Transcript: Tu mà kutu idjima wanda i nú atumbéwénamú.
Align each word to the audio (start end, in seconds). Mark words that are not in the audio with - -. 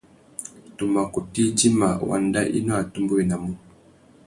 Tu 0.75 0.83
mà 0.93 1.01
kutu 1.13 1.39
idjima 1.49 1.89
wanda 2.09 2.41
i 2.57 2.59
nú 2.65 2.71
atumbéwénamú. 2.79 3.51